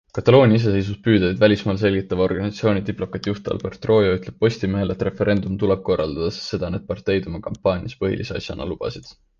[0.17, 6.33] Kataloonia iseseisvuspüüdeid välismaal selgitava organisatsiooni Diplocat juht Albert Royo ütleb Postimehele, et referendum tuleb korraldada,
[6.39, 9.15] sest seda need parteid oma kampaanias põhilise asjana lubasid.